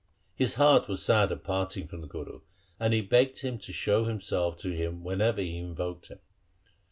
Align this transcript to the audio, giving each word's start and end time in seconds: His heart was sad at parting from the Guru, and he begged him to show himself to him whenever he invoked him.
His 0.33 0.55
heart 0.55 0.87
was 0.87 1.03
sad 1.03 1.31
at 1.31 1.43
parting 1.43 1.87
from 1.87 2.01
the 2.01 2.07
Guru, 2.07 2.41
and 2.79 2.91
he 2.91 3.01
begged 3.01 3.41
him 3.41 3.59
to 3.59 3.71
show 3.71 4.05
himself 4.05 4.57
to 4.57 4.75
him 4.75 5.03
whenever 5.03 5.41
he 5.41 5.59
invoked 5.59 6.07
him. 6.07 6.17